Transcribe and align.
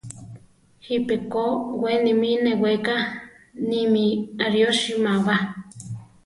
Jipe 0.85 1.15
ko 1.31 1.43
we 1.81 1.91
nimí 2.03 2.31
neweká 2.43 2.97
nimí 3.69 4.05
ariósima 4.45 5.11
ba. 5.25 5.37